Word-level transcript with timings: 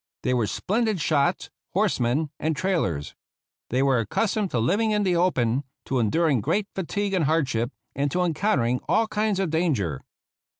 They 0.23 0.33
were 0.33 0.47
splendid 0.47 0.99
shots, 0.99 1.51
horsemen, 1.75 2.31
and 2.39 2.55
trailers. 2.55 3.13
They 3.69 3.83
were 3.83 3.99
accustomed 3.99 4.49
to 4.49 4.57
living 4.57 4.89
in 4.89 5.03
the 5.03 5.15
open, 5.15 5.63
to 5.85 5.99
enduring 5.99 6.41
great 6.41 6.65
fatigue 6.73 7.13
and 7.13 7.25
hardship, 7.25 7.71
and 7.95 8.09
to 8.09 8.23
en 8.23 8.33
countering 8.33 8.79
all 8.89 9.05
kinds 9.05 9.39
of 9.39 9.51
danger. 9.51 10.01